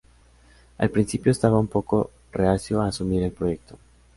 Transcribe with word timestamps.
Al 0.79 0.89
principio 0.89 1.31
estaba 1.31 1.59
un 1.59 1.67
poco 1.67 2.09
reacio 2.31 2.81
a 2.81 2.87
asumir 2.87 3.21
el 3.21 3.31
proyecto. 3.31 3.77